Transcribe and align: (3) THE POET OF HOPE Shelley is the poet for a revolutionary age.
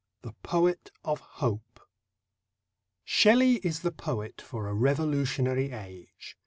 (3) 0.23 0.31
THE 0.31 0.35
POET 0.41 0.89
OF 1.03 1.19
HOPE 1.19 1.79
Shelley 3.03 3.57
is 3.57 3.81
the 3.81 3.91
poet 3.91 4.41
for 4.41 4.67
a 4.67 4.73
revolutionary 4.73 5.69
age. 5.71 6.39